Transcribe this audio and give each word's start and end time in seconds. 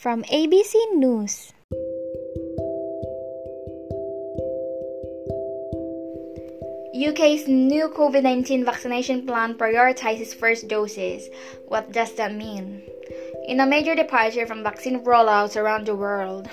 From 0.00 0.22
ABC 0.32 0.72
News. 0.94 1.52
UK's 6.96 7.46
new 7.46 7.90
COVID 7.90 8.22
19 8.22 8.64
vaccination 8.64 9.26
plan 9.26 9.58
prioritizes 9.58 10.34
first 10.34 10.68
doses. 10.68 11.28
What 11.68 11.92
does 11.92 12.14
that 12.14 12.34
mean? 12.34 12.80
In 13.46 13.60
a 13.60 13.66
major 13.66 13.94
departure 13.94 14.46
from 14.46 14.62
vaccine 14.62 15.04
rollouts 15.04 15.60
around 15.60 15.84
the 15.84 15.94
world, 15.94 16.48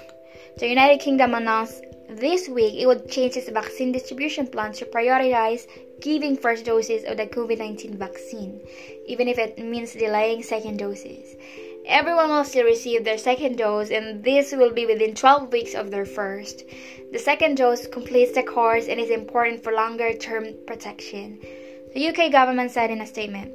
the 0.57 0.68
United 0.68 1.00
Kingdom 1.00 1.34
announced 1.34 1.86
this 2.10 2.50
week 2.50 2.74
it 2.75 2.86
would 2.86 3.10
change 3.10 3.38
its 3.38 3.48
vaccine 3.48 3.93
distribution 3.93 4.48
plan 4.48 4.74
to 4.74 4.84
prioritize 4.84 5.68
giving 6.02 6.36
first 6.36 6.66
doses 6.66 7.06
of 7.06 7.16
the 7.16 7.28
COVID 7.28 7.60
19 7.60 7.98
vaccine, 7.98 8.60
even 9.07 9.29
if 9.29 9.38
it 9.38 9.57
means 9.57 9.93
delaying 9.93 10.43
second 10.43 10.79
doses. 10.79 11.38
Everyone 11.87 12.29
will 12.29 12.43
still 12.43 12.65
receive 12.65 13.05
their 13.05 13.18
second 13.18 13.57
dose, 13.57 13.91
and 13.91 14.21
this 14.21 14.51
will 14.51 14.73
be 14.73 14.86
within 14.86 15.15
12 15.15 15.54
weeks 15.54 15.73
of 15.73 15.89
their 15.89 16.05
first. 16.05 16.65
The 17.13 17.19
second 17.19 17.55
dose 17.55 17.87
completes 17.87 18.33
the 18.33 18.43
course 18.43 18.87
and 18.89 19.00
is 19.00 19.10
important 19.10 19.63
for 19.63 19.71
longer 19.71 20.13
term 20.13 20.47
protection. 20.68 21.39
The 21.93 22.10
UK 22.10 22.29
government 22.29 22.71
said 22.71 22.91
in 22.91 23.00
a 23.00 23.07
statement 23.07 23.54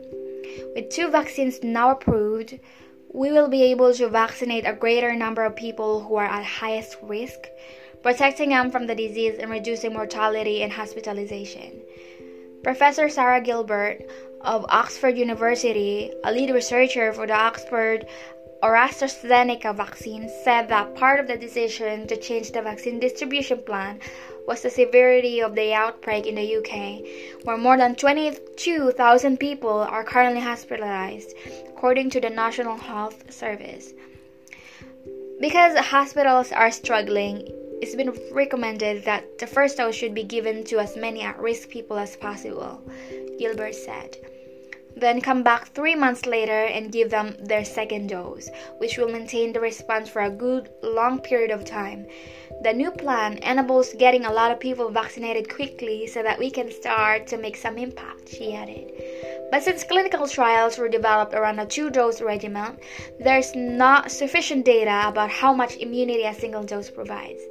With 0.75 0.89
two 0.89 1.11
vaccines 1.11 1.63
now 1.63 1.91
approved, 1.91 2.59
we 3.13 3.33
will 3.33 3.49
be 3.49 3.65
able 3.65 3.93
to 3.93 4.09
vaccinate 4.09 4.67
a 4.67 4.73
greater 4.73 5.15
number 5.15 5.45
of 5.45 5.55
people 5.55 6.03
who 6.03 6.15
are 6.17 6.25
at 6.25 6.43
highest 6.43 6.97
risk, 7.03 7.39
protecting 8.03 8.49
them 8.49 8.71
from 8.71 8.87
the 8.87 8.95
disease 8.95 9.39
and 9.39 9.51
reducing 9.51 9.93
mortality 9.93 10.63
and 10.63 10.73
hospitalization. 10.73 11.83
Professor 12.65 13.09
Sarah 13.09 13.41
Gilbert 13.41 14.09
of 14.45 14.67
Oxford 14.69 15.17
University, 15.17 16.11
a 16.25 16.33
lead 16.33 16.51
researcher 16.51 17.13
for 17.13 17.27
the 17.27 17.35
Oxford 17.35 18.07
or 18.63 18.75
AstraZeneca 18.75 19.75
vaccine 19.75 20.31
said 20.45 20.69
that 20.69 20.95
part 20.95 21.19
of 21.19 21.27
the 21.27 21.37
decision 21.37 22.07
to 22.07 22.17
change 22.17 22.53
the 22.53 22.63
vaccine 22.63 23.01
distribution 23.01 23.61
plan 23.65 23.99
was 24.47 24.63
the 24.63 24.71
severity 24.71 25.41
of 25.41 25.55
the 25.55 25.73
outbreak 25.73 26.27
in 26.27 26.37
the 26.37 26.57
UK, 26.57 27.45
where 27.45 27.57
more 27.57 27.77
than 27.77 27.95
22,000 27.95 29.39
people 29.39 29.71
are 29.71 30.05
currently 30.05 30.41
hospitalized, 30.41 31.35
according 31.69 32.11
to 32.11 32.21
the 32.21 32.31
National 32.31 32.77
Health 32.77 33.33
Service. 33.33 33.93
Because 35.41 35.77
hospitals 35.79 36.53
are 36.53 36.71
struggling, 36.71 37.49
it's 37.81 37.97
been 37.97 38.17
recommended 38.33 39.05
that 39.05 39.39
the 39.39 39.47
first 39.47 39.77
dose 39.77 39.95
should 39.95 40.15
be 40.15 40.23
given 40.23 40.63
to 40.65 40.79
as 40.79 40.97
many 40.97 41.23
at 41.23 41.39
risk 41.41 41.69
people 41.69 41.99
as 41.99 42.17
possible, 42.17 42.81
Gilbert 43.39 43.75
said 43.75 44.17
then 44.97 45.21
come 45.21 45.43
back 45.43 45.69
three 45.69 45.95
months 45.95 46.27
later 46.27 46.65
and 46.65 46.93
give 46.93 47.11
them 47.11 47.37
their 47.41 47.65
second 47.65 48.09
dose, 48.09 48.49
which 48.79 48.99
will 48.99 49.09
maintain 49.09 49.53
the 49.53 49.61
response 49.61 50.09
for 50.09 50.23
a 50.23 50.31
good 50.31 50.71
long 50.83 51.19
period 51.21 51.51
of 51.51 51.65
time. 51.65 52.07
The 52.63 52.73
new 52.73 52.91
plan 52.91 53.39
enables 53.39 53.93
getting 53.95 54.25
a 54.25 54.33
lot 54.33 54.53
of 54.53 54.61
people 54.61 54.91
vaccinated 54.91 55.53
quickly 55.53 56.07
so 56.07 56.23
that 56.23 56.39
we 56.39 56.51
can 56.51 56.71
start 56.71 57.27
to 57.29 57.37
make 57.37 57.57
some 57.57 57.79
impact, 57.79 58.29
she 58.29 58.55
added. 58.55 58.93
But 59.51 59.63
since 59.63 59.85
clinical 59.85 60.29
trials 60.29 60.79
were 60.79 60.89
developed 60.89 61.35
around 61.35 61.59
a 61.59 61.67
two 61.67 61.91
dose 61.91 62.21
regimen, 62.21 62.79
there's 63.19 63.55
not 63.55 64.11
sufficient 64.11 64.65
data 64.65 65.09
about 65.09 65.31
how 65.31 65.53
much 65.53 65.77
immunity 65.77 66.25
a 66.25 66.35
single 66.35 66.63
dose 66.63 66.91
provides. 66.91 67.43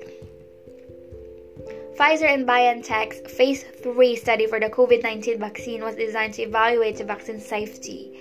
Pfizer 2.01 2.33
and 2.33 2.47
BioNTech's 2.47 3.31
phase 3.31 3.63
3 3.83 4.15
study 4.15 4.47
for 4.47 4.59
the 4.59 4.71
COVID 4.71 5.03
19 5.03 5.37
vaccine 5.37 5.83
was 5.83 5.95
designed 5.95 6.33
to 6.33 6.41
evaluate 6.41 6.97
the 6.97 7.03
vaccine's 7.03 7.45
safety 7.45 8.19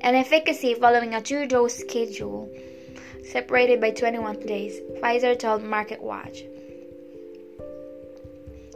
and 0.00 0.14
efficacy 0.14 0.74
following 0.74 1.12
a 1.12 1.20
two 1.20 1.44
dose 1.48 1.74
schedule 1.74 2.48
separated 3.24 3.80
by 3.80 3.90
21 3.90 4.46
days, 4.46 4.78
Pfizer 5.00 5.36
told 5.36 5.62
MarketWatch. 5.62 6.46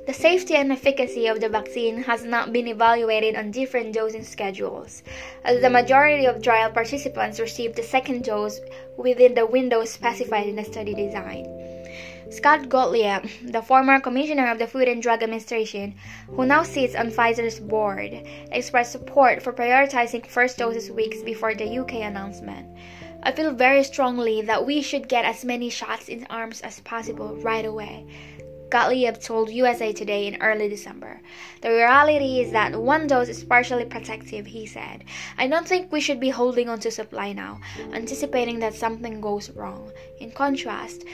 The 0.08 0.14
safety 0.14 0.56
and 0.56 0.72
efficacy 0.72 1.28
of 1.28 1.40
the 1.40 1.48
vaccine 1.48 2.02
has 2.02 2.24
not 2.24 2.52
been 2.52 2.66
evaluated 2.66 3.36
on 3.36 3.52
different 3.52 3.94
dosing 3.94 4.24
schedules, 4.24 5.04
as 5.44 5.60
the 5.60 5.70
majority 5.70 6.24
of 6.24 6.42
trial 6.42 6.72
participants 6.72 7.38
received 7.38 7.76
the 7.76 7.84
second 7.84 8.24
dose 8.24 8.58
within 8.96 9.34
the 9.34 9.46
window 9.46 9.84
specified 9.84 10.48
in 10.48 10.56
the 10.56 10.64
study 10.64 10.92
design. 10.92 11.59
Scott 12.30 12.68
Gottlieb, 12.68 13.28
the 13.42 13.60
former 13.60 13.98
commissioner 13.98 14.48
of 14.52 14.60
the 14.60 14.66
Food 14.68 14.86
and 14.86 15.02
Drug 15.02 15.20
Administration, 15.20 15.96
who 16.28 16.46
now 16.46 16.62
sits 16.62 16.94
on 16.94 17.10
Pfizer's 17.10 17.58
board, 17.58 18.22
expressed 18.52 18.92
support 18.92 19.42
for 19.42 19.52
prioritizing 19.52 20.24
first 20.24 20.56
doses 20.56 20.92
weeks 20.92 21.22
before 21.22 21.56
the 21.56 21.78
UK 21.80 21.94
announcement. 21.94 22.68
I 23.24 23.32
feel 23.32 23.52
very 23.52 23.82
strongly 23.82 24.42
that 24.42 24.64
we 24.64 24.80
should 24.80 25.08
get 25.08 25.24
as 25.24 25.44
many 25.44 25.70
shots 25.70 26.08
in 26.08 26.24
arms 26.30 26.60
as 26.60 26.78
possible 26.80 27.34
right 27.42 27.64
away. 27.64 28.06
Gottlieb 28.70 29.18
told 29.18 29.50
USA 29.50 29.92
Today 29.92 30.28
in 30.28 30.40
early 30.40 30.68
December. 30.68 31.20
The 31.60 31.70
reality 31.70 32.38
is 32.38 32.52
that 32.52 32.80
one 32.80 33.08
dose 33.08 33.28
is 33.28 33.42
partially 33.42 33.84
protective, 33.84 34.46
he 34.46 34.64
said. 34.64 35.02
I 35.36 35.48
don't 35.48 35.66
think 35.66 35.90
we 35.90 36.00
should 36.00 36.20
be 36.20 36.30
holding 36.30 36.68
on 36.68 36.78
to 36.80 36.90
supply 36.92 37.32
now, 37.32 37.60
anticipating 37.92 38.60
that 38.60 38.74
something 38.74 39.20
goes 39.20 39.50
wrong. 39.50 39.90
In 40.20 40.30
contrast, 40.30 41.04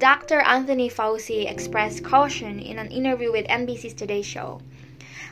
Dr. 0.00 0.40
Anthony 0.40 0.88
Fauci 0.88 1.46
expressed 1.46 2.02
caution 2.02 2.58
in 2.58 2.78
an 2.78 2.90
interview 2.90 3.30
with 3.30 3.46
NBC's 3.48 3.92
Today 3.92 4.22
Show. 4.22 4.62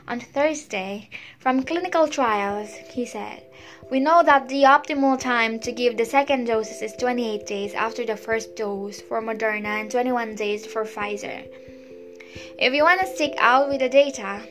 On 0.06 0.20
Thursday, 0.20 1.08
from 1.38 1.62
clinical 1.62 2.06
trials, 2.06 2.68
he 2.92 3.06
said, 3.06 3.44
We 3.90 3.98
know 3.98 4.22
that 4.22 4.50
the 4.50 4.64
optimal 4.64 5.18
time 5.18 5.58
to 5.60 5.72
give 5.72 5.96
the 5.96 6.04
second 6.04 6.44
doses 6.44 6.82
is 6.82 6.92
28 6.96 7.46
days 7.46 7.72
after 7.72 8.04
the 8.04 8.18
first 8.18 8.56
dose 8.56 9.00
for 9.00 9.22
Moderna 9.22 9.80
and 9.80 9.90
21 9.90 10.34
days 10.34 10.66
for 10.66 10.84
Pfizer. 10.84 11.48
If 12.58 12.74
you 12.74 12.82
want 12.82 13.00
to 13.00 13.06
stick 13.06 13.36
out 13.38 13.70
with 13.70 13.80
the 13.80 13.88
data, 13.88 14.42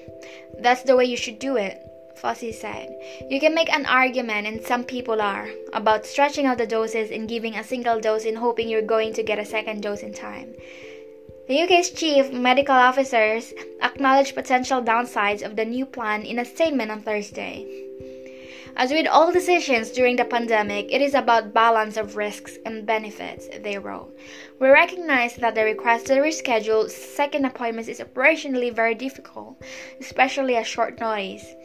that's 0.57 0.81
the 0.81 0.95
way 0.95 1.05
you 1.05 1.17
should 1.17 1.37
do 1.37 1.57
it. 1.57 1.79
Fauci 2.21 2.53
said. 2.53 2.89
You 3.29 3.39
can 3.39 3.53
make 3.53 3.71
an 3.71 3.85
argument, 3.85 4.47
and 4.47 4.61
some 4.61 4.83
people 4.83 5.21
are, 5.21 5.49
about 5.73 6.05
stretching 6.05 6.45
out 6.45 6.57
the 6.57 6.67
doses 6.67 7.11
and 7.11 7.29
giving 7.29 7.55
a 7.55 7.63
single 7.63 7.99
dose 7.99 8.25
in 8.25 8.35
hoping 8.35 8.67
you're 8.67 8.81
going 8.81 9.13
to 9.13 9.23
get 9.23 9.39
a 9.39 9.45
second 9.45 9.81
dose 9.81 10.01
in 10.01 10.13
time. 10.13 10.55
The 11.47 11.61
UK's 11.61 11.91
chief 11.91 12.31
medical 12.31 12.75
officers 12.75 13.53
acknowledged 13.81 14.35
potential 14.35 14.81
downsides 14.81 15.45
of 15.45 15.55
the 15.55 15.63
new 15.63 15.85
plan 15.85 16.23
in 16.23 16.39
a 16.39 16.45
statement 16.45 16.91
on 16.91 17.01
Thursday. 17.01 17.65
As 18.75 18.91
with 18.91 19.07
all 19.07 19.31
decisions 19.31 19.89
during 19.89 20.17
the 20.17 20.25
pandemic, 20.25 20.91
it 20.91 21.01
is 21.01 21.15
about 21.15 21.53
balance 21.53 21.97
of 21.97 22.15
risks 22.15 22.59
and 22.63 22.85
benefits, 22.85 23.47
they 23.63 23.77
wrote. 23.79 24.15
We 24.59 24.67
recognize 24.67 25.35
that 25.37 25.55
the 25.55 25.63
request 25.63 26.05
to 26.07 26.15
reschedule 26.15 26.87
second 26.87 27.45
appointments 27.45 27.89
is 27.89 28.01
operationally 28.01 28.71
very 28.71 28.93
difficult, 28.93 29.59
especially 29.99 30.57
at 30.57 30.67
short 30.67 30.99
notice 30.99 31.55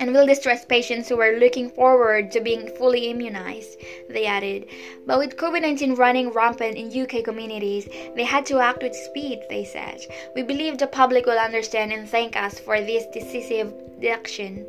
and 0.00 0.12
will 0.12 0.26
distress 0.26 0.64
patients 0.64 1.08
who 1.08 1.20
are 1.20 1.38
looking 1.38 1.70
forward 1.70 2.32
to 2.32 2.40
being 2.40 2.66
fully 2.76 3.10
immunized, 3.10 3.78
they 4.08 4.24
added. 4.24 4.66
But 5.06 5.18
with 5.18 5.36
COVID 5.36 5.60
19 5.60 5.94
running 5.94 6.30
rampant 6.30 6.76
in 6.76 6.90
UK 6.90 7.22
communities, 7.22 7.86
they 8.16 8.24
had 8.24 8.46
to 8.46 8.58
act 8.58 8.82
with 8.82 8.96
speed, 8.96 9.42
they 9.50 9.64
said. 9.64 10.00
We 10.34 10.42
believe 10.42 10.78
the 10.78 10.86
public 10.86 11.26
will 11.26 11.38
understand 11.38 11.92
and 11.92 12.08
thank 12.08 12.34
us 12.34 12.58
for 12.58 12.80
this 12.80 13.04
decisive 13.12 13.72
action. 14.08 14.66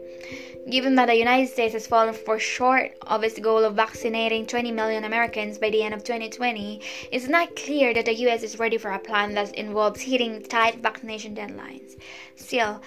Given 0.69 0.93
that 0.95 1.07
the 1.07 1.15
United 1.15 1.47
States 1.47 1.73
has 1.73 1.87
fallen 1.87 2.13
far 2.13 2.37
short 2.37 2.95
of 3.07 3.23
its 3.23 3.39
goal 3.39 3.63
of 3.63 3.75
vaccinating 3.75 4.45
20 4.45 4.71
million 4.71 5.03
Americans 5.03 5.57
by 5.57 5.71
the 5.71 5.81
end 5.81 5.93
of 5.93 6.03
2020, 6.03 6.79
it's 7.11 7.27
not 7.27 7.55
clear 7.55 7.93
that 7.95 8.05
the 8.05 8.13
US 8.27 8.43
is 8.43 8.59
ready 8.59 8.77
for 8.77 8.91
a 8.91 8.99
plan 8.99 9.33
that 9.33 9.55
involves 9.55 10.01
hitting 10.01 10.43
tight 10.43 10.79
vaccination 10.79 11.35
deadlines. 11.35 11.99
Still, 12.35 12.79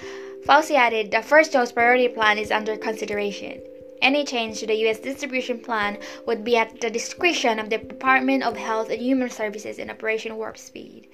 Fauci 0.47 0.77
added 0.77 1.11
the 1.11 1.21
first 1.21 1.53
dose 1.53 1.73
priority 1.73 2.07
plan 2.07 2.39
is 2.39 2.53
under 2.53 2.77
consideration. 2.77 3.61
Any 4.01 4.25
change 4.25 4.61
to 4.61 4.67
the 4.67 4.77
U.S. 4.85 5.01
distribution 5.01 5.59
plan 5.59 5.99
would 6.27 6.45
be 6.45 6.57
at 6.57 6.81
the 6.81 6.91
discretion 6.91 7.59
of 7.59 7.71
the 7.71 7.79
Department 7.79 8.45
of 8.45 8.57
Health 8.57 8.91
and 8.91 9.01
Human 9.01 9.31
Services 9.31 9.79
in 9.79 9.91
Operation 9.91 10.37
Warp 10.37 10.59
Speed. 10.59 11.09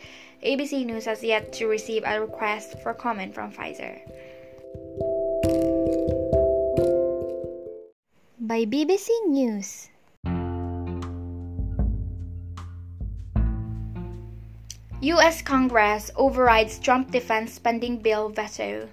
ABC 0.45 0.85
News 0.85 1.05
has 1.05 1.23
yet 1.23 1.53
to 1.55 1.69
receive 1.69 2.03
a 2.05 2.21
request 2.21 2.81
for 2.83 2.93
comment 2.93 3.35
from 3.35 3.53
Pfizer. 3.53 4.01
By 8.43 8.65
BBC 8.65 9.11
News. 9.27 9.91
U.S. 15.03 15.43
Congress 15.43 16.11
overrides 16.17 16.79
Trump 16.79 17.11
defense 17.11 17.53
spending 17.53 17.99
bill 17.99 18.31
veto. 18.31 18.89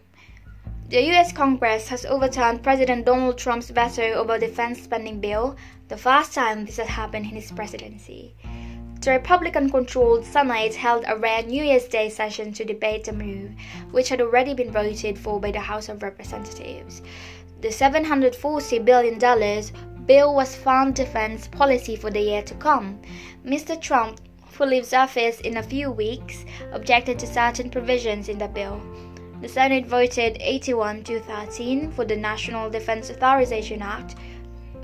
The 0.90 1.02
U.S. 1.02 1.32
Congress 1.32 1.88
has 1.88 2.06
overturned 2.06 2.62
President 2.62 3.06
Donald 3.06 3.38
Trump's 3.38 3.70
veto 3.70 4.12
over 4.16 4.38
defense 4.38 4.82
spending 4.82 5.22
bill, 5.22 5.56
the 5.88 5.96
first 5.96 6.34
time 6.34 6.66
this 6.66 6.76
has 6.76 6.90
happened 6.90 7.28
in 7.28 7.32
his 7.32 7.50
presidency. 7.54 8.36
The 9.00 9.12
Republican 9.12 9.70
controlled 9.70 10.26
Senate 10.26 10.76
held 10.76 11.06
a 11.08 11.16
rare 11.16 11.42
New 11.42 11.64
Year's 11.64 11.88
Day 11.88 12.10
session 12.10 12.52
to 12.52 12.66
debate 12.66 13.06
the 13.06 13.14
move, 13.14 13.52
which 13.92 14.10
had 14.10 14.20
already 14.20 14.54
been 14.54 14.72
voted 14.72 15.18
for 15.18 15.40
by 15.40 15.52
the 15.52 15.62
House 15.62 15.88
of 15.88 16.04
Representatives. 16.04 17.02
The 17.60 17.70
$740 17.70 18.86
billion 18.86 19.18
bill 20.06 20.36
was 20.36 20.56
found 20.56 20.94
defense 20.94 21.48
policy 21.48 21.96
for 21.96 22.12
the 22.12 22.22
year 22.22 22.44
to 22.44 22.54
come. 22.56 23.02
Mr. 23.44 23.80
Trump, 23.82 24.22
who 24.54 24.66
leaves 24.66 24.94
office 24.94 25.42
in 25.42 25.58
a 25.58 25.64
few 25.64 25.92
weeks, 25.92 26.46
objected 26.72 27.18
to 27.20 27.28
certain 27.28 27.70
provisions 27.70 28.30
in 28.30 28.38
the 28.38 28.48
bill. 28.48 28.80
The 29.42 29.48
Senate 29.48 29.86
voted 29.86 30.38
81 30.40 31.04
to 31.06 31.20
13 31.20 31.92
for 31.92 32.06
the 32.06 32.16
National 32.16 32.70
Defense 32.70 33.10
Authorization 33.10 33.82
Act. 33.82 34.16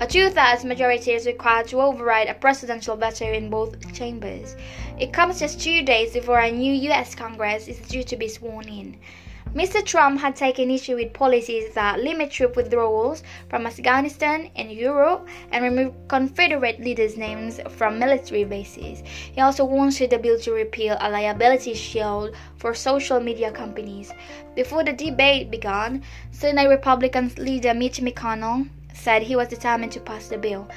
A 0.00 0.06
two 0.06 0.28
thirds 0.30 0.64
majority 0.64 1.12
is 1.12 1.26
required 1.26 1.68
to 1.68 1.80
override 1.80 2.26
a 2.28 2.34
presidential 2.34 2.96
veto 2.96 3.32
in 3.32 3.50
both 3.50 3.92
chambers. 3.92 4.56
It 4.98 5.12
comes 5.12 5.38
just 5.38 5.60
two 5.60 5.82
days 5.82 6.12
before 6.12 6.40
a 6.40 6.50
new 6.50 6.72
U.S. 6.72 7.14
Congress 7.14 7.68
is 7.68 7.78
due 7.78 8.02
to 8.02 8.16
be 8.16 8.26
sworn 8.26 8.68
in. 8.68 8.96
Mr. 9.54 9.84
Trump 9.84 10.20
had 10.20 10.34
taken 10.34 10.68
issue 10.68 10.96
with 10.96 11.12
policies 11.12 11.72
that 11.74 12.00
limit 12.00 12.28
troop 12.28 12.56
withdrawals 12.56 13.22
from 13.48 13.68
Afghanistan 13.68 14.50
and 14.56 14.72
Europe 14.72 15.28
and 15.52 15.62
remove 15.62 15.94
Confederate 16.08 16.80
leaders' 16.80 17.16
names 17.16 17.60
from 17.76 17.96
military 17.96 18.42
bases. 18.42 19.04
He 19.06 19.40
also 19.40 19.64
wanted 19.64 20.10
the 20.10 20.18
bill 20.18 20.40
to 20.40 20.50
repeal 20.50 20.96
a 20.98 21.08
liability 21.08 21.74
shield 21.74 22.34
for 22.56 22.74
social 22.74 23.20
media 23.20 23.52
companies. 23.52 24.12
Before 24.56 24.82
the 24.82 24.92
debate 24.92 25.52
began, 25.52 26.02
Senate 26.32 26.68
Republican 26.68 27.30
leader 27.38 27.74
Mitch 27.74 28.00
McConnell 28.00 28.68
said 28.92 29.22
he 29.22 29.36
was 29.36 29.46
determined 29.46 29.92
to 29.92 30.00
pass 30.00 30.26
the 30.26 30.36
bill. 30.36 30.68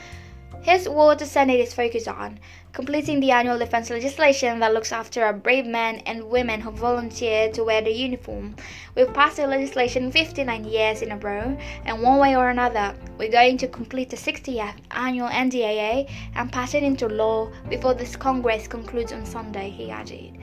His 0.62 0.88
what 0.88 1.18
the 1.18 1.26
Senate 1.26 1.60
is 1.60 1.74
focused 1.74 2.08
on 2.08 2.40
completing 2.78 3.20
the 3.20 3.32
annual 3.32 3.58
defense 3.58 3.90
legislation 3.90 4.60
that 4.60 4.72
looks 4.72 4.92
after 4.92 5.24
our 5.24 5.34
brave 5.34 5.66
men 5.66 5.96
and 6.06 6.30
women 6.30 6.62
who 6.62 6.70
volunteer 6.70 7.52
to 7.52 7.64
wear 7.64 7.82
the 7.82 7.90
uniform. 7.90 8.56
We've 8.96 9.12
passed 9.12 9.38
the 9.38 9.48
legislation 9.48 10.12
59 10.12 10.64
years 10.64 11.02
in 11.02 11.12
a 11.12 11.18
row, 11.18 11.58
and 11.86 12.04
one 12.04 12.20
way 12.20 12.36
or 12.36 12.52
another, 12.52 12.94
we're 13.18 13.32
going 13.32 13.58
to 13.58 13.68
complete 13.68 14.12
the 14.12 14.16
60th 14.16 14.76
annual 14.92 15.28
NDAA 15.28 16.08
and 16.36 16.54
pass 16.54 16.76
it 16.76 16.84
into 16.84 17.08
law 17.08 17.50
before 17.68 17.96
this 17.96 18.16
Congress 18.16 18.68
concludes 18.68 19.12
on 19.12 19.26
Sunday, 19.26 19.72
he 19.72 19.90
added. 19.90 20.38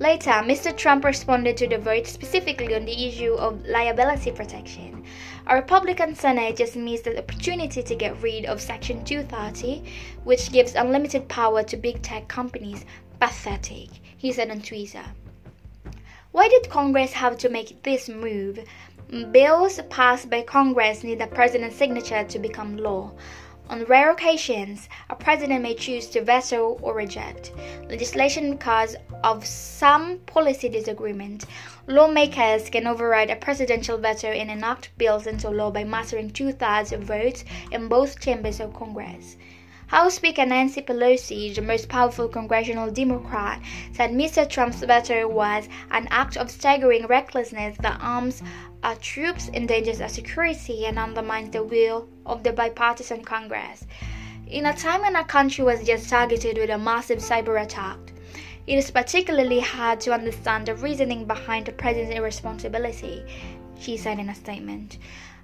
Later, 0.00 0.30
Mr. 0.30 0.76
Trump 0.76 1.02
responded 1.02 1.56
to 1.56 1.66
the 1.66 1.78
vote 1.78 2.06
specifically 2.06 2.74
on 2.74 2.84
the 2.84 3.08
issue 3.08 3.32
of 3.32 3.64
liability 3.64 4.32
protection. 4.32 5.02
A 5.50 5.54
Republican 5.54 6.14
Senate 6.14 6.56
just 6.56 6.76
missed 6.76 7.04
the 7.04 7.18
opportunity 7.18 7.82
to 7.82 7.94
get 7.94 8.20
rid 8.20 8.44
of 8.44 8.60
Section 8.60 9.02
230, 9.02 9.82
which 10.24 10.52
gives 10.52 10.74
unlimited 10.74 11.26
power 11.26 11.62
to 11.62 11.76
big 11.78 12.02
tech 12.02 12.28
companies. 12.28 12.84
Pathetic, 13.18 13.88
he 14.18 14.30
said 14.30 14.50
on 14.50 14.60
Twitter. 14.60 15.04
Why 16.32 16.48
did 16.48 16.68
Congress 16.68 17.14
have 17.14 17.38
to 17.38 17.48
make 17.48 17.82
this 17.82 18.10
move? 18.10 18.60
Bills 19.30 19.80
passed 19.88 20.28
by 20.28 20.42
Congress 20.42 21.02
need 21.02 21.18
the 21.18 21.26
president's 21.26 21.76
signature 21.76 22.24
to 22.24 22.38
become 22.38 22.76
law. 22.76 23.12
On 23.70 23.84
rare 23.84 24.10
occasions, 24.10 24.88
a 25.10 25.14
president 25.14 25.62
may 25.62 25.74
choose 25.74 26.06
to 26.08 26.22
veto 26.22 26.78
or 26.80 26.94
reject 26.94 27.52
legislation 27.90 28.52
because 28.52 28.96
of 29.22 29.44
some 29.44 30.20
policy 30.20 30.70
disagreement. 30.70 31.44
Lawmakers 31.86 32.70
can 32.70 32.86
override 32.86 33.28
a 33.28 33.36
presidential 33.36 33.98
veto 33.98 34.28
and 34.28 34.50
enact 34.50 34.96
bills 34.96 35.26
into 35.26 35.50
law 35.50 35.70
by 35.70 35.84
mastering 35.84 36.30
two 36.30 36.52
thirds 36.52 36.92
of 36.92 37.02
votes 37.02 37.44
in 37.70 37.88
both 37.88 38.20
chambers 38.20 38.58
of 38.58 38.72
Congress. 38.72 39.36
House 39.88 40.16
Speaker 40.16 40.44
Nancy 40.44 40.82
Pelosi, 40.82 41.54
the 41.54 41.62
most 41.62 41.88
powerful 41.88 42.28
congressional 42.28 42.90
Democrat, 42.90 43.58
said 43.94 44.10
Mr. 44.10 44.46
Trump's 44.46 44.80
veto 44.82 45.26
was 45.26 45.66
an 45.90 46.06
act 46.10 46.36
of 46.36 46.50
staggering 46.50 47.06
recklessness 47.06 47.74
that 47.78 47.98
arms 48.02 48.42
our 48.82 48.96
troops, 48.96 49.48
endangers 49.54 50.02
our 50.02 50.10
security, 50.10 50.84
and 50.84 50.98
undermines 50.98 51.52
the 51.52 51.64
will 51.64 52.06
of 52.26 52.42
the 52.42 52.52
bipartisan 52.52 53.24
Congress. 53.24 53.86
In 54.46 54.66
a 54.66 54.76
time 54.76 55.00
when 55.00 55.16
our 55.16 55.24
country 55.24 55.64
was 55.64 55.86
just 55.86 56.10
targeted 56.10 56.58
with 56.58 56.68
a 56.68 56.76
massive 56.76 57.20
cyber 57.20 57.62
attack, 57.62 57.96
it 58.66 58.76
is 58.76 58.90
particularly 58.90 59.60
hard 59.60 60.00
to 60.00 60.12
understand 60.12 60.66
the 60.66 60.74
reasoning 60.74 61.24
behind 61.24 61.64
the 61.64 61.72
president's 61.72 62.14
irresponsibility, 62.14 63.24
she 63.80 63.96
said 63.96 64.18
in 64.18 64.28
a 64.28 64.34
statement. 64.34 64.98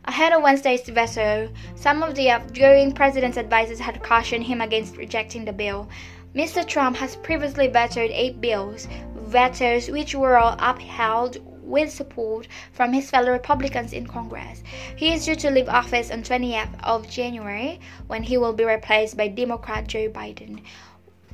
Ahead 0.06 0.34
of 0.34 0.42
Wednesday's 0.42 0.86
veto, 0.86 1.48
some 1.76 2.02
of 2.02 2.14
the 2.14 2.28
outgoing 2.28 2.92
president's 2.92 3.38
advisers 3.38 3.80
had 3.80 4.02
cautioned 4.02 4.44
him 4.44 4.60
against 4.60 4.98
rejecting 4.98 5.46
the 5.46 5.52
bill. 5.52 5.88
Mr. 6.34 6.66
Trump 6.66 6.96
has 6.96 7.16
previously 7.16 7.68
vetoed 7.68 8.10
eight 8.10 8.38
bills, 8.38 8.86
vetoes 9.14 9.88
which 9.90 10.14
were 10.14 10.36
all 10.36 10.56
upheld 10.58 11.38
with 11.62 11.90
support 11.90 12.46
from 12.72 12.92
his 12.92 13.08
fellow 13.08 13.32
Republicans 13.32 13.94
in 13.94 14.06
Congress. 14.06 14.62
He 14.94 15.14
is 15.14 15.24
due 15.24 15.36
to 15.36 15.50
leave 15.50 15.70
office 15.70 16.10
on 16.10 16.22
20th 16.22 16.68
of 16.82 17.08
January 17.08 17.80
when 18.06 18.22
he 18.22 18.36
will 18.36 18.52
be 18.52 18.64
replaced 18.64 19.16
by 19.16 19.28
Democrat 19.28 19.86
Joe 19.86 20.10
Biden. 20.10 20.60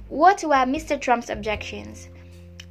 What 0.09 0.45
were 0.45 0.65
Mr. 0.65 1.01
Trump's 1.01 1.29
objections? 1.29 2.09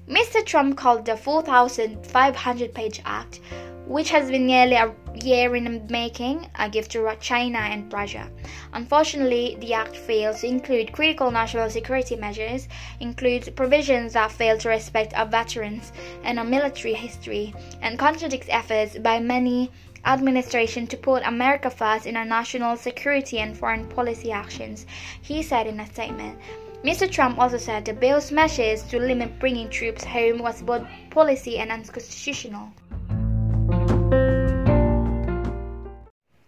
Mr. 0.07 0.45
Trump 0.45 0.77
called 0.77 1.05
the 1.05 1.17
4,500 1.17 2.73
page 2.73 3.01
act 3.05 3.41
which 3.89 4.12
has 4.12 4.30
been 4.30 4.45
nearly 4.45 4.75
a 4.75 4.94
year 5.24 5.56
in 5.56 5.88
making, 5.89 6.47
a 6.59 6.69
gift 6.69 6.91
to 6.91 7.12
China 7.19 7.57
and 7.57 7.91
Russia. 7.91 8.30
Unfortunately, 8.74 9.57
the 9.62 9.74
act 9.74 9.95
fails 9.95 10.41
to 10.41 10.47
include 10.47 10.94
critical 10.94 11.31
national 11.31 11.71
security 11.71 12.15
measures, 12.15 12.68
includes 13.00 13.50
provisions 13.50 14.13
that 14.13 14.31
fail 14.31 14.59
to 14.59 14.69
respect 14.69 15.15
our 15.15 15.25
veterans 15.25 15.91
and 16.24 16.38
our 16.38 16.45
military 16.45 16.94
history, 16.94 17.51
and 17.81 17.97
contradicts 17.97 18.47
efforts 18.51 19.00
by 19.00 19.19
many 19.19 19.71
administration 20.06 20.85
to 20.85 20.95
put 20.95 21.24
America 21.25 21.71
first 21.71 22.06
in 22.06 22.15
our 22.15 22.25
national 22.25 22.77
security 22.77 23.39
and 23.39 23.57
foreign 23.57 23.88
policy 23.88 24.31
actions, 24.31 24.85
he 25.19 25.42
said 25.42 25.65
in 25.65 25.80
a 25.80 25.85
statement. 25.88 26.38
Mr. 26.83 27.12
Trump 27.12 27.39
also 27.39 27.57
said 27.57 27.83
the 27.83 27.94
bill's 27.94 28.31
measures 28.31 28.83
to 28.83 29.00
limit 29.00 29.39
bringing 29.39 29.68
troops 29.68 30.03
home 30.03 30.38
was 30.38 30.62
both 30.62 30.88
policy 31.09 31.57
and 31.57 31.71
unconstitutional. 31.71 32.71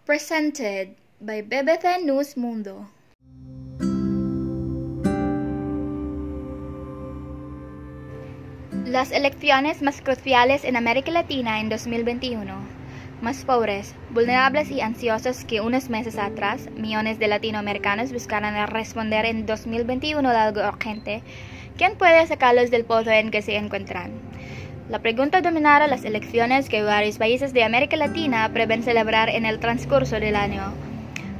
Presented 0.03 0.95
by 1.19 1.43
BBC 1.43 2.03
News 2.03 2.35
Mundo. 2.35 2.89
Las 8.87 9.11
elecciones 9.11 9.83
más 9.83 10.01
cruciales 10.01 10.63
en 10.63 10.75
América 10.75 11.11
Latina 11.11 11.59
en 11.59 11.69
2021. 11.69 12.51
Más 13.21 13.45
pobres, 13.45 13.93
vulnerables 14.09 14.71
y 14.71 14.81
ansiosos 14.81 15.45
que 15.45 15.61
unos 15.61 15.87
meses 15.91 16.17
atrás, 16.17 16.67
millones 16.71 17.19
de 17.19 17.27
latinoamericanos 17.27 18.11
buscaron 18.11 18.55
responder 18.69 19.25
en 19.25 19.45
2021 19.45 20.27
a 20.27 20.43
algo 20.45 20.67
urgente. 20.67 21.21
¿Quién 21.77 21.95
puede 21.95 22.25
sacarlos 22.25 22.71
del 22.71 22.85
pozo 22.85 23.11
en 23.11 23.29
que 23.29 23.43
se 23.43 23.55
encuentran? 23.55 24.30
La 24.91 24.99
pregunta 24.99 25.39
dominará 25.39 25.87
las 25.87 26.03
elecciones 26.03 26.67
que 26.67 26.83
varios 26.83 27.17
países 27.17 27.53
de 27.53 27.63
América 27.63 27.95
Latina 27.95 28.49
prevén 28.51 28.83
celebrar 28.83 29.29
en 29.29 29.45
el 29.45 29.57
transcurso 29.57 30.19
del 30.19 30.35
año, 30.35 30.73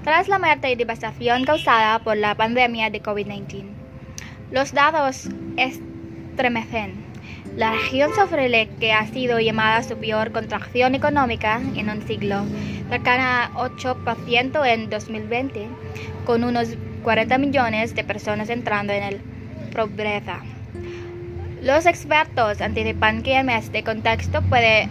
tras 0.06 0.30
la 0.30 0.40
muerte 0.40 0.72
y 0.72 0.76
devastación 0.76 1.44
causada 1.44 2.00
por 2.00 2.16
la 2.16 2.34
pandemia 2.36 2.90
de 2.90 3.04
COVID-19. 3.04 3.66
Los 4.52 4.72
datos 4.72 5.28
estremecen. 5.58 6.94
La 7.58 7.74
región 7.74 8.12
sufre 8.16 8.48
lo 8.48 8.80
que 8.80 8.94
ha 8.94 9.06
sido 9.08 9.38
llamada 9.42 9.84
su 9.84 9.98
peor 9.98 10.32
contracción 10.32 10.96
económica 10.96 11.60
en 11.76 11.90
un 11.90 12.08
siglo, 12.08 12.46
cercana 12.90 13.48
a 13.48 13.52
8% 13.52 14.66
en 14.66 14.90
2020, 14.90 15.68
con 16.24 16.46
unos 16.46 16.70
40 17.04 17.38
millones 17.38 17.96
de 17.96 18.06
personas 18.06 18.50
entrando 18.50 18.94
en 18.94 19.04
el 19.04 19.22
pobreza. 19.76 20.40
Los 21.62 21.86
expertos 21.86 22.60
anticipan 22.60 23.22
que 23.22 23.36
en 23.36 23.52
este 23.52 23.84
contexto 23.84 24.42
puede 24.42 24.90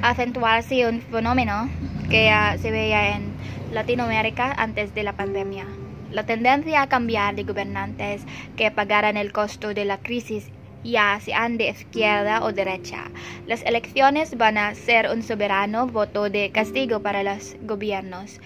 acentuarse 0.00 0.86
un 0.86 1.00
fenómeno 1.00 1.68
que 2.08 2.26
ya 2.26 2.56
se 2.56 2.70
veía 2.70 3.16
en 3.16 3.32
Latinoamérica 3.72 4.52
antes 4.52 4.94
de 4.94 5.02
la 5.02 5.14
pandemia. 5.14 5.66
La 6.12 6.24
tendencia 6.24 6.82
a 6.82 6.88
cambiar 6.88 7.34
de 7.34 7.42
gobernantes 7.42 8.22
que 8.56 8.70
pagaran 8.70 9.16
el 9.16 9.32
costo 9.32 9.74
de 9.74 9.84
la 9.84 9.98
crisis 9.98 10.50
ya 10.84 11.18
sean 11.20 11.58
de 11.58 11.70
izquierda 11.70 12.44
o 12.44 12.52
derecha. 12.52 13.10
Las 13.48 13.62
elecciones 13.62 14.38
van 14.38 14.56
a 14.56 14.72
ser 14.76 15.10
un 15.10 15.24
soberano 15.24 15.88
voto 15.88 16.30
de 16.30 16.50
castigo 16.50 17.00
para 17.00 17.24
los 17.24 17.56
gobiernos. 17.62 18.40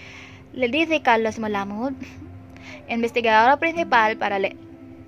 Le 0.53 0.69
dice 0.69 1.03
Carlos 1.03 1.37
Molamud, 1.37 1.93
investigador 2.87 3.59
principal 3.59 4.17
para 4.17 4.39
la 4.39 4.49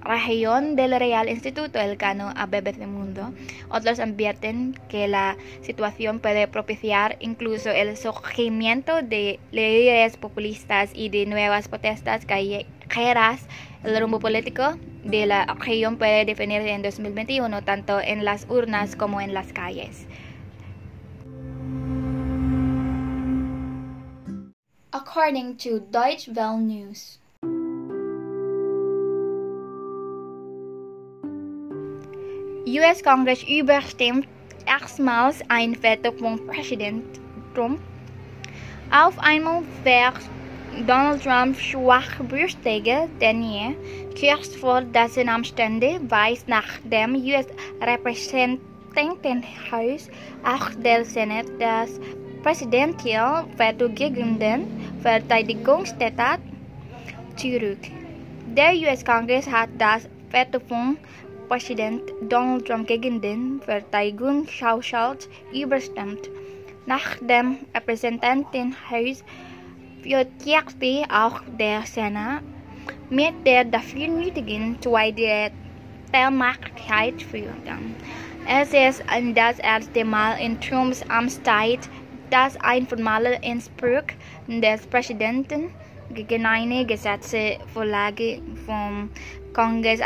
región 0.03 0.75
del 0.75 0.98
Real 1.00 1.29
Instituto 1.29 1.79
Elcano 1.79 2.34
a 2.36 2.46
BBC 2.46 2.88
Mundo. 2.88 3.34
Otros 3.70 4.00
advierten 4.00 4.79
que 4.89 5.08
la 5.08 5.38
situación 5.62 6.20
puede 6.20 6.48
propiciar 6.48 7.17
incluso 7.20 7.70
el 7.70 7.96
surgimiento 7.98 9.01
de 9.01 9.39
líderes 9.51 10.17
populistas 10.17 10.91
y 10.93 11.10
de 11.10 11.25
nuevas 11.25 11.67
protestas 11.67 12.25
callejeras. 12.25 13.46
El 13.84 14.00
rumbo 14.00 14.20
político 14.20 14.77
de 15.03 15.25
la 15.25 15.46
región 15.46 15.98
puede 15.98 16.25
definirse 16.25 16.72
en 16.72 16.81
2021 16.81 17.63
tanto 17.63 18.00
en 18.00 18.25
las 18.25 18.46
urnas 18.50 18.96
como 18.96 19.22
en 19.22 19.34
las 19.34 19.53
calles. 19.53 20.08
according 25.12 25.58
to 25.58 25.79
Deutsche 25.79 26.31
Welle 26.31 26.60
News. 26.60 27.17
US 32.68 33.01
Congress 33.03 33.44
überstimmt 33.44 34.27
erstmals 34.68 35.41
ein 35.48 35.75
Veto 35.82 36.12
von 36.12 36.46
Präsident 36.46 37.20
Trump. 37.56 37.80
Auf 38.91 39.18
einmal 39.18 39.63
wird 39.84 40.20
Donald 40.86 41.24
Trump 41.24 41.60
schwachbrüstiger 41.60 43.08
denn 43.20 43.41
je, 43.41 43.74
kurz 44.20 44.56
vor 44.56 44.82
dessen 44.82 45.27
Amstände 45.27 46.00
weiß 46.08 46.46
nach 46.46 46.77
dem 46.84 47.15
US-Repräsentantenhaus 47.15 50.12
auch 50.44 50.70
der 50.84 51.03
Senat 51.03 51.48
das 51.58 52.00
Präsidential 52.44 53.46
Veto 53.58 53.89
gegen 53.89 54.38
den 54.38 54.68
Verteidigungsstaat 55.01 56.39
zurück. 57.38 57.80
Der 58.56 58.74
US-Kongress 58.74 59.50
hat 59.50 59.70
das 59.80 60.08
Veto 60.30 60.60
von 60.60 60.98
Präsident 61.51 62.01
Donald 62.29 62.65
Trump 62.65 62.88
gegen 62.88 63.20
den 63.20 63.60
Verteidigungshaushalt 63.60 65.27
überstimmt. 65.53 66.29
Nach 66.86 67.17
dem 67.20 67.58
Repräsentantenhaus 67.75 69.22
voterte 70.01 71.03
auch 71.13 71.41
der 71.60 71.81
Senat 71.81 72.41
mit 73.10 73.34
der 73.46 73.65
dafür 73.65 74.08
nötigen 74.08 74.77
Zweidrittelmehrheit 74.79 77.22
für. 77.22 77.53
Es 78.48 78.70
ist 78.70 79.03
das 79.36 79.60
erste 79.60 80.05
Mal 80.05 80.39
in 80.39 80.58
Trumps 80.62 81.03
Amtszeit, 81.10 81.81
dass 82.29 82.55
ein 82.62 82.88
formaler 82.88 83.43
Inspruch 83.43 84.08
des 84.48 84.88
Präsidenten 84.88 85.70
gegen 86.13 86.46
eine 86.46 86.86
Gesetzesvorlage 86.86 88.41
vom 88.65 89.10
Kongress 89.53 90.00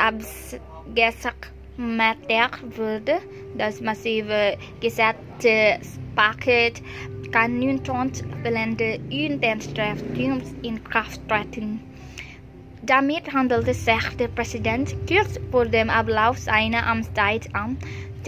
abgesagt 0.87 2.77
wurde. 2.77 3.19
Das 3.55 3.81
massive 3.81 4.55
Gesetzespaket 4.81 6.81
kann 7.31 7.59
nun 7.59 7.81
fehlende 8.43 8.99
Unterstützung 9.11 10.43
in 10.61 10.83
Kraft 10.83 11.27
treten. 11.27 11.79
Damit 12.81 13.33
handelt 13.33 13.67
es 13.67 13.83
sich 13.83 14.09
der 14.19 14.27
Präsident 14.27 14.95
kurz 15.07 15.39
vor 15.49 15.65
dem 15.65 15.89
Ablauf 15.89 16.37
seiner 16.37 16.85
Amtszeit 16.85 17.49
an, 17.55 17.77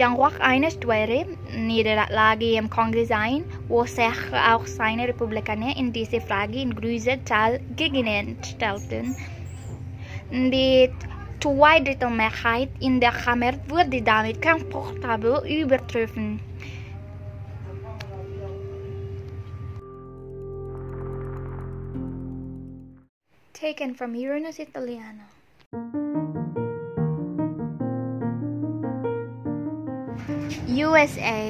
auch 0.00 0.40
eine 0.40 0.70
schwere 0.70 1.26
Niederlage 1.56 2.56
im 2.56 2.70
Kongress 2.70 3.10
ein, 3.10 3.44
wo 3.68 3.84
sich 3.84 4.04
auch 4.32 4.66
seine 4.66 5.08
Republikaner 5.08 5.76
in 5.76 5.92
dieser 5.92 6.20
Frage 6.20 6.60
in 6.60 6.74
größer 6.74 7.24
Zahl 7.24 7.60
gegenstellten. 7.76 9.16
Die 10.30 10.90
Zweidrittelmehrheit 11.40 12.70
in 12.80 13.00
der 13.00 13.12
Kammer 13.12 13.52
wurde 13.68 14.02
damit 14.02 14.42
komfortabel 14.42 15.42
übertroffen. 15.46 16.40
Taken 23.52 23.94
from 23.94 24.14
Uranus 24.14 24.58
Italiano. 24.58 25.26
USA. 30.66 31.42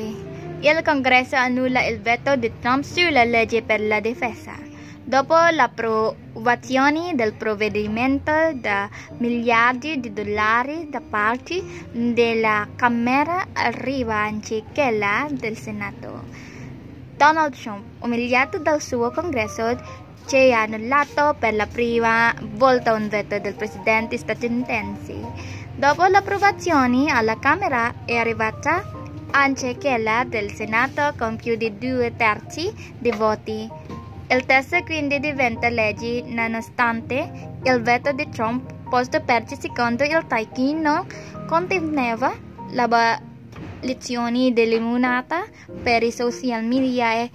Il 0.61 0.83
Congresso 0.83 1.37
annulla 1.37 1.87
il 1.87 2.01
veto 2.01 2.37
di 2.37 2.51
Trump 2.61 2.83
sulla 2.83 3.25
legge 3.25 3.63
per 3.63 3.81
la 3.81 4.01
difesa. 4.01 4.68
Dopo 5.09 5.35
l'approvazione 5.35 7.15
del 7.15 7.33
provvedimento 7.33 8.31
da 8.53 8.91
miliardi 9.17 9.99
di 10.01 10.13
dollari 10.13 10.91
da 10.91 11.01
parte 11.01 11.63
della 11.93 12.69
Camera 12.77 13.47
arriva 13.55 14.17
anche 14.17 14.65
quella 14.75 15.27
del 15.31 15.57
Senato. 15.57 16.25
Donald 17.17 17.59
Trump, 17.59 17.85
umiliato 18.01 18.59
dal 18.59 18.83
suo 18.83 19.11
congresso, 19.11 19.81
ci 20.27 20.53
ha 20.53 20.61
annullato 20.61 21.35
per 21.39 21.55
la 21.55 21.67
prima 21.67 22.35
volta 22.43 22.93
un 22.93 23.09
veto 23.09 23.39
del 23.39 23.55
presidente 23.55 24.19
statunitense. 24.19 25.15
Dopo 25.75 26.05
l'approvazione 26.05 27.11
alla 27.11 27.39
Camera 27.39 28.05
è 28.05 28.15
arrivata 28.15 28.85
anche 29.31 29.75
quella 29.79 30.25
del 30.27 30.53
Senato 30.53 31.15
con 31.17 31.37
più 31.37 31.57
di 31.57 31.79
due 31.79 32.15
terzi 32.15 32.71
dei 32.99 33.13
voti. 33.13 33.98
Il 34.31 34.45
testo 34.45 34.83
quindi 34.85 35.21
diventa 35.21 35.71
legge 35.71 36.23
nonostante 36.27 37.31
il 37.63 37.83
veto 37.83 38.13
di 38.13 38.29
Trump 38.29 38.71
posto 38.91 39.21
perché 39.23 39.57
secondo 39.59 40.05
il 40.05 40.27
Taiki 40.27 40.75
non 40.75 41.07
conteneva 41.47 42.33
l'abolizione 42.73 44.53
dell'immunità 44.53 45.45
per 45.83 46.03
i 46.03 46.13
social 46.13 46.63
media 46.63 47.15
e 47.15 47.31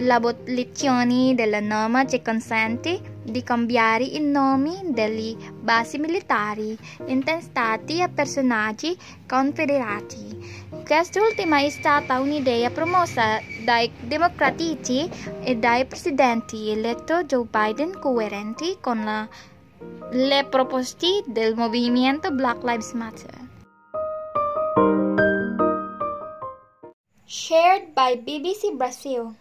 l'abolizione 0.00 1.34
della 1.34 1.60
norma 1.60 2.04
che 2.04 2.22
consente 2.22 3.18
di 3.22 3.42
cambiare 3.42 4.04
i 4.04 4.20
nomi 4.20 4.92
delle 4.92 5.36
basi 5.60 5.98
militari 5.98 6.76
intestati 7.06 8.02
a 8.02 8.08
personaggi 8.08 8.96
confederati. 9.26 10.68
Quest'ultima 10.84 11.60
è 11.60 11.68
stata 11.70 12.20
un'idea 12.20 12.70
promossa 12.70 13.40
dai 13.64 13.90
democratici 14.00 15.08
e 15.42 15.56
dai 15.56 15.84
presidenti 15.86 16.70
eletto 16.70 17.22
Joe 17.24 17.46
Biden 17.48 17.98
coerenti 18.00 18.78
con 18.80 19.04
la, 19.04 19.28
le 20.10 20.46
proposte 20.48 21.22
del 21.26 21.54
movimento 21.54 22.30
Black 22.32 22.62
Lives 22.64 22.92
Matter. 22.92 23.48
Shared 27.24 27.92
by 27.94 28.16
BBC 28.16 28.74
Brazil. 28.74 29.36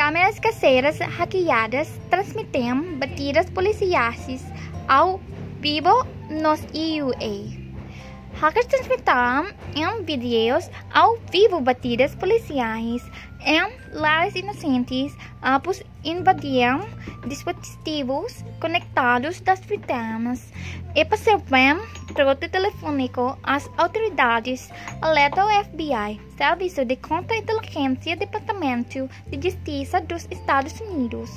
Câmeras 0.00 0.38
caseiras 0.40 0.98
hackeadas 0.98 2.00
transmitem 2.08 2.96
batidas 2.96 3.50
policiais 3.50 4.42
ao 4.88 5.20
vivo 5.60 6.06
nos 6.30 6.58
EUA. 6.72 7.12
Hackers 8.40 8.64
transmitiram 8.64 9.48
em 9.76 10.02
vídeos 10.02 10.70
ao 10.94 11.18
vivo 11.30 11.60
batidas 11.60 12.14
policiais 12.14 13.02
em 13.44 13.60
lares 13.92 14.34
inocentes 14.34 15.14
após 15.42 15.82
invadiram 16.02 16.80
dispositivos 17.26 18.42
conectados 18.58 19.38
das 19.42 19.60
vítimas 19.60 20.50
e 20.96 21.04
passaram 21.04 21.78
trote 22.14 22.48
telefônico 22.48 23.38
às 23.42 23.70
autoridades, 23.76 24.70
alerta 25.00 25.42
ao 25.42 25.64
FBI, 25.64 26.20
Serviço 26.36 26.84
de 26.84 26.96
Contra-Inteligência 26.96 28.16
Departamento 28.16 29.08
de 29.28 29.50
Justiça 29.50 30.00
dos 30.00 30.26
Estados 30.30 30.78
Unidos. 30.80 31.30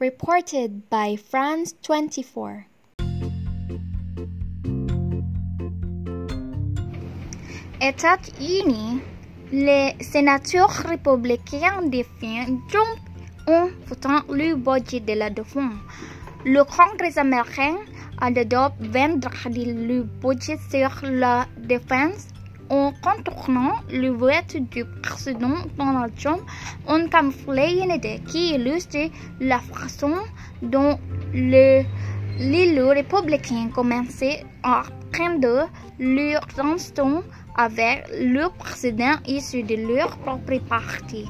Reported 0.00 0.82
by 0.90 1.16
France 1.16 1.76
24. 1.88 2.64
États-Unis, 7.80 9.00
les 9.52 9.94
sénateurs 10.00 10.70
républicains 10.70 11.82
défendent 11.82 12.60
Trump 12.68 13.11
en 13.46 13.68
votant 13.86 14.22
le 14.28 14.54
budget 14.54 15.00
de 15.00 15.14
la 15.14 15.30
défense. 15.30 15.74
Le 16.44 16.64
Congrès 16.64 17.18
américain 17.18 17.76
adopte 18.20 18.80
vendredi 18.80 19.64
le 19.66 20.02
budget 20.02 20.58
sur 20.70 20.90
la 21.02 21.46
défense 21.58 22.28
en 22.70 22.92
contournant 23.02 23.74
le 23.90 24.08
vote 24.08 24.56
du 24.70 24.84
président 25.02 25.56
Donald 25.76 26.12
Trump, 26.16 26.42
une 26.88 27.90
idée 27.90 28.20
qui 28.26 28.54
illustre 28.54 29.10
la 29.40 29.58
façon 29.58 30.14
dont 30.62 30.98
le 31.34 31.82
l'élu 32.38 32.84
républicain 32.84 33.68
commençait 33.74 34.44
à 34.62 34.82
prendre 35.12 35.68
leur 35.98 36.46
instant 36.58 37.22
avec 37.56 38.04
le 38.18 38.48
président 38.58 39.16
issu 39.26 39.62
de 39.62 39.76
leur 39.76 40.16
propre 40.18 40.58
parti. 40.68 41.26